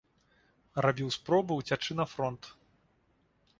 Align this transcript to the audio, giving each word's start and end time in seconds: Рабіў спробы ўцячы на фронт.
Рабіў 0.85 1.09
спробы 1.17 1.53
ўцячы 1.59 1.91
на 2.01 2.05
фронт. 2.13 2.43